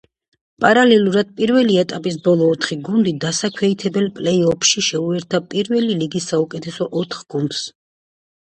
[0.63, 7.63] პარალერულად, პირველი ეტაპის ბოლო ოთხი გუნდი დასაქვეითებელ პლეი-ოფში შეუერთდა პირველი ლიგის საუკეთესო ოთხ გუნდს.